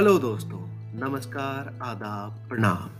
Hello 0.00 0.18
दोस्तों, 0.18 0.58
नमस्कार, 1.00 1.78
आदाब, 1.82 2.48
प्रणाम। 2.48 2.90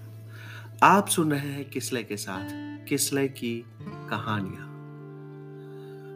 आप 0.83 1.09
सुन 1.09 1.31
रहे 1.31 1.49
हैं 1.49 1.71
किसले 1.71 2.03
के 2.03 2.17
साथ, 2.17 2.49
किसले 2.89 3.29
की 3.29 3.65
कहानियाँ। 3.81 4.67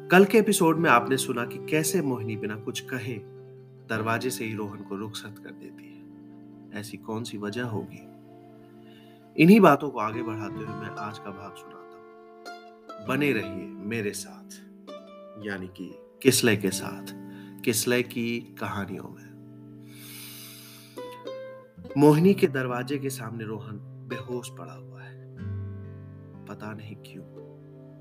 कल 0.08 0.24
के 0.24 0.38
एपिसोड 0.38 0.78
में 0.78 0.90
आपने 0.90 1.16
सुना 1.16 1.44
कि 1.44 1.66
कैसे 1.70 2.02
मोहिनी 2.02 2.36
बिना 2.36 2.56
कुछ 2.56 2.80
कहे, 2.80 3.14
दरवाजे 3.88 4.30
से 4.30 4.44
ही 4.44 4.54
रोहन 4.54 4.82
को 4.82 4.96
रुखसत 4.96 5.34
कर 5.44 5.50
देती 5.50 5.84
है। 5.84 6.02
ऐसी 6.80 6.96
कौन 6.96 7.24
सी 7.24 7.38
वजह 7.38 7.64
होगी? 7.64 8.08
इन्हीं 9.42 9.60
बातों 9.60 9.90
को 9.90 9.98
आगे 9.98 10.22
बढ़ाते 10.22 10.54
हुए 10.54 10.66
मैं 10.66 10.96
आज 10.96 11.18
का 11.18 11.30
भाग 11.30 11.54
सुनाता 11.56 11.96
हूँ। 11.96 13.08
बने 13.08 13.32
रहिए 13.32 13.66
मेरे 13.66 14.10
साथ, 14.10 14.50
यानी 15.46 15.66
कि 15.66 15.98
किसले 16.22 16.56
के 16.56 16.70
साथ, 16.70 17.06
किसले 17.62 18.02
की 18.02 18.56
कहानियों 18.60 19.04
में। 19.04 19.29
मोहिनी 21.98 22.32
के 22.34 22.46
दरवाजे 22.46 22.98
के 22.98 23.10
सामने 23.10 23.44
रोहन 23.44 23.78
बेहोश 24.08 24.48
पड़ा 24.58 24.72
हुआ 24.72 25.02
है। 25.02 25.18
पता 26.46 26.72
नहीं 26.72 26.94
क्यों, 26.96 27.22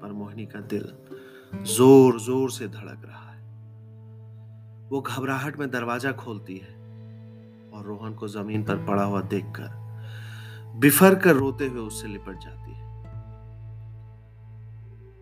पर 0.02 0.12
मोहिनी 0.12 0.46
का 0.46 0.60
दिल 0.60 0.92
ज़ोर 1.68 2.20
ज़ोर 2.20 2.52
से 2.52 2.68
धड़क 2.68 3.02
रहा 3.06 3.32
है। 3.32 3.40
वो 4.90 5.02
घबराहट 5.02 5.58
में 5.60 5.70
दरवाज़ा 5.72 6.12
खोलती 6.12 6.58
है 6.58 6.74
और 7.74 7.86
रोहन 7.86 8.14
को 8.14 8.28
ज़मीन 8.28 8.64
पर 8.64 8.86
पड़ा 8.86 9.04
हुआ 9.04 9.22
देखकर 9.22 10.78
बिफर 10.80 11.16
कर 11.16 11.36
रोते 11.36 11.68
हुए 11.68 11.82
उससे 11.82 12.08
लिपट 12.08 12.40
जाती 12.40 12.72
है। 12.72 12.88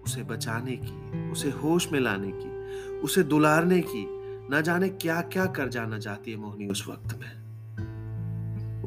उसे 0.03 0.23
बचाने 0.23 0.77
की, 0.77 1.31
उसे 1.31 1.49
होश 1.51 1.91
में 1.91 1.99
लाने 1.99 2.31
की, 2.31 2.99
उसे 2.99 3.23
दुलारने 3.23 3.81
की, 3.81 4.05
न 4.51 4.61
जाने 4.61 4.89
क्या 4.89 5.21
क्या 5.21 5.45
कर 5.45 5.69
जाना 5.69 5.99
चाहती 5.99 6.31
है 6.31 6.37
मोहिनी 6.37 6.67
उस 6.67 6.87
वक्त 6.87 7.17
में। 7.19 7.36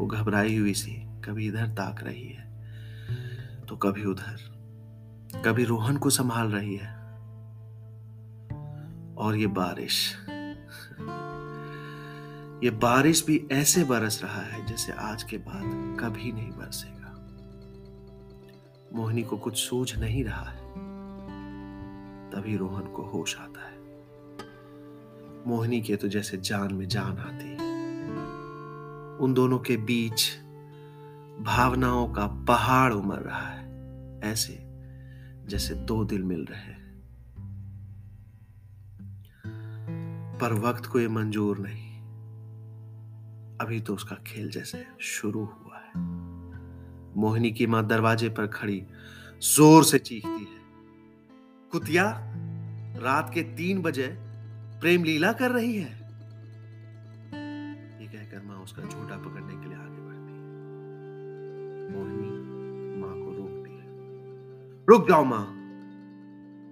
वो 0.00 0.06
घबराई 0.06 0.56
हुई 0.56 0.74
सी, 0.74 0.92
कभी 0.94 1.46
इधर 1.46 1.66
ताक 1.66 2.02
रही 2.02 2.28
है 2.28 2.50
तो 3.68 3.76
कभी 3.76 4.04
उधर। 4.04 4.60
कभी 5.44 5.64
रोहन 5.64 5.96
को 5.96 6.10
संभाल 6.10 6.48
रही 6.48 6.76
है। 6.76 6.94
और 9.16 9.36
ये 9.36 9.46
बारिश। 9.46 10.16
ये 12.64 12.70
बारिश 12.70 13.26
भी 13.26 13.46
ऐसे 13.52 13.84
बरस 13.84 14.20
रहा 14.24 14.40
है 14.40 14.66
जैसे 14.66 14.92
आज 14.92 15.22
के 15.22 15.38
बाद 15.38 15.62
कभी 16.00 16.32
नहीं 16.32 16.50
बरसेगा। 16.50 17.28
मोहिनी 18.98 19.22
को 19.22 19.36
कुछ 19.36 19.68
सूझ 19.68 19.98
नहीं 19.98 20.24
रहा 20.24 20.44
है। 20.44 20.70
तभी 22.30 22.56
रोहन 22.56 22.82
को 22.82 23.02
होश 23.02 23.36
आता 23.36 23.66
है। 23.66 23.78
मोहिनी 25.46 25.80
के 25.80 25.96
तो 25.96 26.08
जैसे 26.08 26.36
जान 26.36 26.74
में 26.74 26.88
जान 26.88 27.18
आती। 27.18 27.48
है 27.48 27.59
उन 29.20 29.34
दोनों 29.34 29.58
के 29.58 29.76
बीच 29.76 30.30
भावनाओं 31.40 32.12
का 32.12 32.26
पहाड़ 32.26 32.92
उमड़ 32.92 33.18
रहा 33.18 33.48
है, 33.48 33.60
ऐसे 34.24 34.58
जैसे 35.46 35.74
दो 35.74 36.04
दिल 36.04 36.22
मिल 36.22 36.44
रहे 36.44 36.60
हैं। 36.60 36.80
पर 40.38 40.52
वक्त 40.52 40.86
को 40.86 41.00
ये 41.00 41.08
मंजूर 41.08 41.58
नहीं। 41.58 41.91
अभी 43.58 43.80
तो 43.80 43.94
उसका 43.94 44.16
खेल 44.16 44.50
जैसे 44.50 44.86
शुरू 45.00 45.44
हुआ 45.44 45.76
है। 45.76 45.92
मोहिनी 47.16 47.50
की 47.50 47.66
माँ 47.66 47.86
दरवाजे 47.86 48.28
पर 48.28 48.46
खड़ी 48.46 48.82
ज़ोर 49.42 49.84
से 49.84 49.98
चीखती 49.98 50.44
है। 50.44 50.60
कुतिया, 51.72 52.04
रात 52.96 53.30
के 53.34 53.42
तीन 53.42 53.82
बजे 53.82 54.06
प्रेम 54.81 55.04
लीला 55.04 55.32
कर 55.32 55.50
रही 55.50 55.76
है? 55.76 56.00
माँ 58.60 58.65
उसका 58.65 58.82
झूठा 58.82 59.16
पकड़ने 59.16 59.54
के 59.54 59.69
लिए 59.69 59.78
आगे 59.78 60.00
बढ़ती 60.00 60.32
है। 60.32 60.48
मोहिनी 61.93 62.31
माँ 63.00 63.12
को 63.15 63.32
रोकती 63.32 63.71
है। 63.71 63.87
रुक 64.88 65.09
जाओ 65.09 65.25
माँ। 65.25 65.43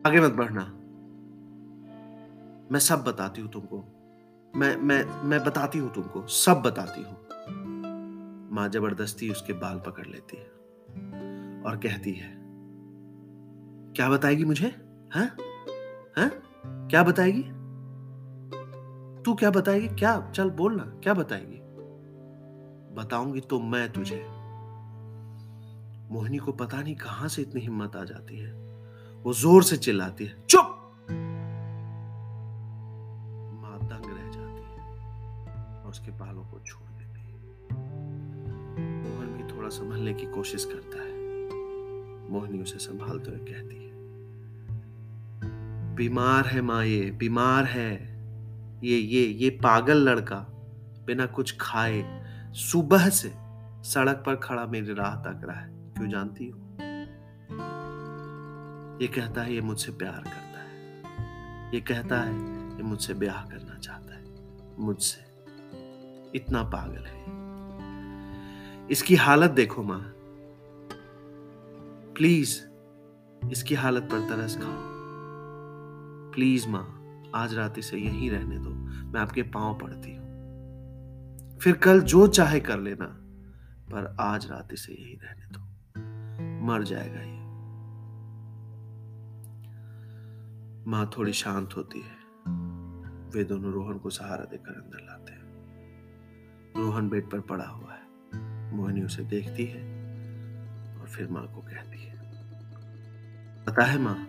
आगे 0.06 0.21
मत 0.21 0.32
बढ़ना। 0.32 0.65
मैं 2.72 2.81
सब 2.81 3.04
बताती 3.04 3.41
हूँ 3.41 3.50
तुमको। 3.50 3.84
मैं 4.56 4.77
मैं 4.77 5.28
मैं 5.28 5.44
बताती 5.44 5.78
हूँ 5.78 5.93
तुमको। 5.94 6.27
सब 6.27 6.62
बताती 6.62 7.03
हूँ। 7.03 7.16
माँ 8.53 8.69
ज़बरदस्ती 8.69 9.31
उसके 9.31 9.53
बाल 9.53 9.78
पकड़ 9.78 10.06
लेती 10.06 10.37
है 10.37 10.47
और 11.62 11.77
कहती 11.77 12.12
है, 12.12 12.31
क्या 13.97 14.09
बताएगी 14.10 14.44
मुझे? 14.44 14.66
हैं? 15.15 15.28
हैं? 16.19 16.31
क्या 16.88 17.03
बताएगी? 17.03 17.43
तू 19.22 19.34
क्या 19.34 19.50
बताएगी? 19.50 19.88
क्या? 19.88 20.31
चल 20.31 20.50
बोलना। 20.50 20.84
क्या 21.03 21.15
बताएगी? 21.15 21.57
बताऊँगी 22.98 23.41
तो 23.41 23.60
मैं 23.62 23.88
तुझे। 23.92 24.25
मोहिनी 26.10 26.38
को 26.38 26.53
पता 26.54 26.81
नहीं 26.82 26.94
कहाँ 26.97 27.28
से 27.28 27.42
इतनी 27.42 27.60
हिम्मत 27.60 27.97
आ 27.97 28.04
जाती 28.04 28.38
है। 28.38 28.53
वो 29.25 29.32
ज़ोर 29.34 29.62
से 29.62 29.76
चिल्लाती 29.76 30.25
है, 30.25 30.34
चुप! 30.47 30.75
माँ 33.62 33.78
दंग 33.82 34.06
रह 34.06 34.31
जाती 34.31 34.62
है 34.62 34.81
और 35.75 35.91
उसके 35.91 36.10
बालों 36.12 36.44
को 36.44 36.60
छोड़ 36.60 36.88
देती 36.92 37.20
है। 37.20 37.36
मोहन 39.04 39.36
भी 39.36 39.44
थोड़ा 39.54 39.69
संभलने 39.69 40.15
की 40.15 40.26
कोशिश 40.26 40.65
करता 40.65 41.03
है। 41.03 41.12
मोहिनी 42.30 42.62
उसे 42.62 42.78
संभालते 42.78 43.30
हुए 43.30 43.38
कहती 43.44 43.76
है, 43.76 43.86
बीमार 45.97 46.47
है 46.47 46.60
माँ 46.62 46.84
ये, 46.84 47.10
बीमार 47.10 47.65
है। 47.66 47.92
ये 48.84 48.97
ये 48.97 49.25
ये 49.26 49.50
पागल 49.62 50.09
लड़का 50.09 50.47
बिना 51.06 51.26
कुछ 51.26 51.56
खाए 51.60 52.03
सुबह 52.58 53.08
से 53.08 53.34
सड़क 53.88 54.22
पर 54.26 54.36
खड़ा 54.36 54.66
मेरी 54.66 54.94
राह 54.94 55.14
तक 55.14 55.41
रहा 55.44 55.60
है। 55.60 55.69
क्यों 55.72 56.08
जानती 56.08 56.46
हो? 56.48 56.58
ये 59.00 59.06
कहता 59.06 59.42
है, 59.42 59.54
ये 59.54 59.60
मुझसे 59.60 59.92
प्यार 59.92 60.22
करता 60.22 60.60
है। 60.60 61.02
ये 61.74 61.80
कहता 61.80 62.20
है, 62.20 62.34
ये 62.76 62.82
मुझसे 62.82 63.14
ब्याह 63.14 63.44
करना 63.44 63.78
चाहता 63.78 64.14
है। 64.14 64.24
मुझसे 64.78 65.20
इतना 66.38 66.62
पागल 66.62 67.04
है। 67.04 67.24
इसकी 68.88 69.16
हालत 69.16 69.50
देखो 69.50 69.82
माँ। 69.82 70.12
प्लीज़, 72.14 72.60
इसकी 73.50 73.74
हालत 73.74 74.02
पर 74.02 74.28
तरस 74.28 74.56
खाओ। 74.56 74.98
प्लीज़ 76.32 76.68
माँ, 76.68 77.14
आज 77.34 77.54
रात 77.54 77.78
इसे 77.78 77.98
यहीं 77.98 78.30
रहने 78.30 78.58
दो। 78.58 78.70
मैं 79.12 79.20
आपके 79.20 79.42
पाँव 79.42 79.78
पड़ती 79.78 80.17
फिर 81.62 81.76
कल 81.76 82.00
जो 82.00 82.26
चाहे 82.26 82.60
कर 82.60 82.78
लेना, 82.78 83.06
पर 83.92 84.16
आज 84.20 84.46
रात 84.50 84.69
इसे 84.72 84.92
यही 84.92 85.19
रहने 85.22 85.46
दो। 85.46 85.60
मर 86.66 86.82
जाएगा 86.82 87.20
ये। 87.20 87.38
माँ 90.91 91.10
थोड़ी 91.18 91.32
शांत 91.32 91.76
होती 91.76 92.00
है। 92.00 92.18
वे 93.30 93.44
दोनों 93.44 93.72
रोहन 93.72 93.98
को 93.98 94.10
सहारा 94.10 94.44
देकर 94.44 94.70
अंदर 94.70 94.98
लाते 95.04 95.32
हैं। 95.32 95.48
रोहन 96.76 97.08
बेड 97.08 97.30
पर 97.30 97.41
पड़ा 97.41 97.66
हुआ 97.66 97.92
है। 97.92 98.08
मोहिनी 98.74 99.02
उसे 99.02 99.24
देखती 99.24 99.64
है 99.64 99.82
और 101.00 101.06
फिर 101.06 101.28
माँ 101.28 101.47
को 101.54 101.60
कहती 101.60 102.02
है, 102.02 102.16
पता 103.64 103.84
है 103.84 103.98
माँ, 103.98 104.28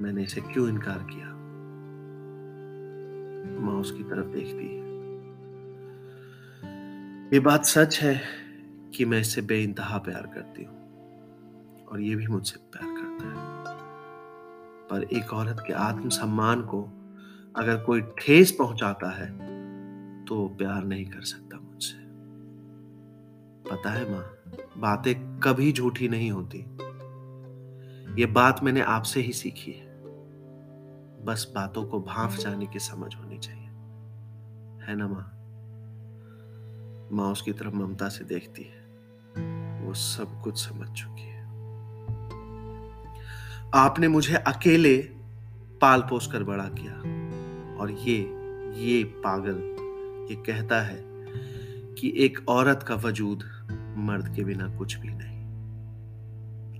मैंने 0.00 0.22
इसे 0.22 0.40
क्यों 0.40 0.68
इनकार 0.68 0.98
किया? 0.98 1.26
माँ 3.60 3.74
उसकी 3.74 4.02
तरफ़ 4.02 4.26
देखती 4.26 4.76
है। 4.76 4.81
ये 7.32 7.40
बात 7.40 7.64
सच 7.64 8.00
है 8.00 8.22
कि 8.94 9.04
मैं 9.04 9.20
इससे 9.20 9.42
बेइंतहा 9.42 9.98
प्यार 9.98 10.22
करती 10.22 10.64
हूँ 10.64 10.74
और 11.86 12.00
ये 12.00 12.16
भी 12.16 12.26
मुझसे 12.26 12.56
प्यार 12.56 12.90
करता 12.90 13.28
है। 13.28 13.74
पर 14.88 15.16
एक 15.16 15.32
औरत 15.32 15.64
के 15.66 15.72
आत्मसम्मान 15.72 16.62
को 16.62 16.82
अगर 17.56 17.76
कोई 17.76 18.00
ठेस 18.00 18.50
पहुंचाता 18.50 19.10
है 19.10 19.30
तो 20.24 20.48
प्यार 20.48 20.84
नहीं 20.84 21.06
कर 21.06 21.20
सकता 21.20 21.58
मुझसे। 21.60 21.98
पता 23.70 23.90
है 23.90 24.12
माँ, 24.12 24.34
बातें 24.78 25.40
कभी 25.40 25.72
झूठी 25.72 26.08
नहीं 26.08 26.30
होती। 26.30 26.58
ये 28.20 28.26
बात 28.26 28.62
मैंने 28.62 28.80
आपसे 28.80 29.20
ही 29.20 29.32
सीखी 29.32 29.72
है। 29.72 29.86
बस 31.24 31.52
बातों 31.54 31.84
को 31.84 32.00
भांफ 32.00 32.36
जाने 32.36 32.66
की 32.66 32.78
समझ 32.78 33.16
होनी 33.16 33.38
चाहिए। 33.38 33.68
है 34.86 34.96
ना 34.96 35.08
माँ? 35.08 35.38
माँ 37.12 37.32
उसकी 37.32 37.52
तरफ़ 37.52 37.74
ममता 37.74 38.08
से 38.08 38.24
देखती 38.24 38.62
है। 38.62 38.80
वो 39.82 39.94
सब 39.94 40.40
कुछ 40.40 40.68
समझ 40.68 40.88
चुकी 40.88 41.22
है। 41.22 41.42
आपने 43.74 44.08
मुझे 44.08 44.34
अकेले 44.34 44.96
पाल 45.80 46.02
पोस 46.02 46.26
कर 46.32 46.42
बड़ा 46.42 46.68
किया। 46.68 46.94
और 47.80 47.90
ये 47.90 48.18
ये 48.76 49.04
पागल, 49.04 49.56
ये 50.30 50.42
कहता 50.42 50.80
है 50.80 51.00
कि 51.94 52.12
एक 52.16 52.48
औरत 52.48 52.84
का 52.88 52.94
वजूद 52.94 53.44
मर्द 53.96 54.34
के 54.36 54.44
बिना 54.44 54.76
कुछ 54.76 54.96
भी 54.96 55.08
नहीं। 55.08 55.42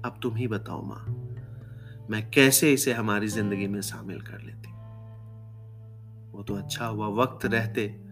अब 0.03 0.19
तुम 0.23 0.37
ही 0.37 0.47
बताओ 0.47 0.83
माँ, 0.83 1.05
मैं 2.11 2.31
कैसे 2.31 2.73
इसे 2.73 2.93
हमारी 2.93 3.29
ज़िंदगी 3.29 3.67
में 3.67 3.81
शामिल 3.81 4.21
कर 4.21 4.41
लेती? 4.41 4.71
वो 6.33 6.43
तो 6.43 6.55
अच्छा 6.55 6.87
हुआ, 6.87 7.09
वक्त 7.09 7.47
रहते 7.47 8.12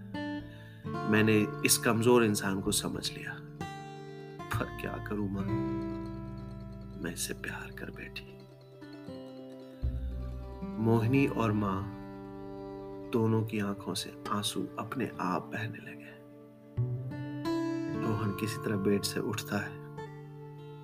मैंने 0.86 1.46
इस 1.66 1.78
कमज़ोर 1.78 2.24
इंसान 2.24 2.60
को 2.60 2.72
समझ 2.72 3.12
लिया। 3.12 3.32
पर 4.42 4.64
क्या 4.80 5.04
करूँ 5.08 5.30
माँ? 5.30 5.44
मैं 7.02 7.12
इससे 7.12 7.34
प्यार 7.34 7.70
कर 7.78 7.90
बैठी। 7.90 8.36
मोहिनी 10.82 11.26
और 11.26 11.52
माँ 11.52 11.96
दोनों 13.12 13.42
की 13.42 13.58
आँखों 13.58 13.94
से 13.94 14.22
आँसू 14.30 14.66
अपने 14.78 15.10
आप 15.20 15.42
बहने 15.42 15.78
लगे। 15.78 16.00
रोहन 18.06 18.36
किसी 18.40 18.56
तरह 18.56 18.76
बेड 18.76 19.02
से 19.02 19.20
उठता 19.20 19.58
है 19.58 19.78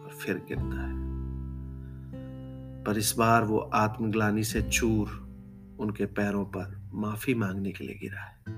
और 0.05 0.11
फिर 0.21 0.37
गिरता 0.37 0.87
है। 0.87 1.07
पर 2.85 2.99
इस 2.99 3.15
बार 3.19 3.45
वो 3.45 3.59
आत्मग्लानी 3.59 4.45
से 4.45 4.63
चूर 4.63 5.09
उनके 5.81 6.07
पैरों 6.07 6.45
पर 6.45 6.91
माफ़ी 6.95 7.35
मांगने 7.35 7.73
के 7.73 7.85
लिए 7.85 7.97
गिरा 7.97 8.21
है। 8.21 8.56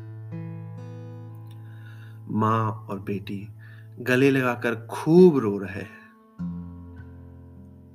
माँ 2.31 2.87
और 2.91 3.01
बेटी 3.01 3.49
गले 4.01 4.31
लगाकर 4.31 4.87
खूब 4.87 5.39
रो 5.39 5.59
रहे 5.59 5.83
हैं। 5.83 5.99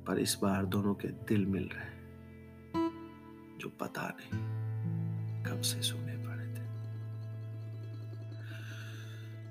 पर 0.06 0.18
इस 0.18 0.38
बार 0.42 0.64
दोनों 0.64 0.94
के 0.94 1.08
दिल 1.08 1.46
मिल 1.46 1.62
रहे 1.62 1.84
हैं, 1.84 1.94
जो 3.58 3.68
पता 3.68 4.16
नहीं 4.20 4.54
कब 5.44 5.60
से 5.60 5.82
सुने 5.82 6.16
पड़े 6.16 6.46
थे। 6.46 6.64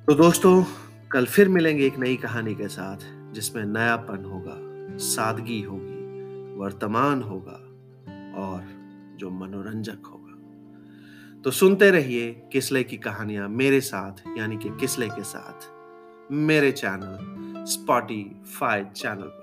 तो 0.05 0.13
दोस्तों, 0.13 0.63
कल 1.11 1.25
फिर 1.25 1.49
मिलेंगे 1.49 1.85
एक 1.85 1.97
नई 1.97 2.15
कहानी 2.15 2.55
के 2.55 2.67
साथ, 2.67 2.97
जिसमें 3.33 3.65
नयापन 3.65 4.25
होगा, 4.25 4.57
सादगी 4.97 5.61
होगी, 5.61 5.93
वर्तमान 6.55 7.21
होगा, 7.21 7.59
और 8.41 8.63
जो 9.17 9.29
मनोरंजक 9.29 10.05
होगा। 10.05 10.22
तो 11.43 11.51
सुनते 11.51 11.91
रहिए 11.91 12.41
किसले 12.51 12.83
की 12.83 12.97
कहानियाँ 12.97 13.49
मेरे 13.49 13.81
साथ, 13.81 14.11
यानी 14.37 14.57
कि 14.57 14.69
किसले 14.79 15.07
के 15.07 15.23
साथ। 15.23 15.67
मेरे 16.31 16.71
चैनल 16.71 17.65
स्पॉटीफाई 17.65 18.83
चैनल 18.83 19.21
पर। 19.21 19.42